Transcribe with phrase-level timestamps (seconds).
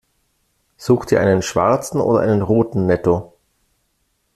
[0.77, 3.33] Sucht ihr einen schwarzen oder einen roten Netto?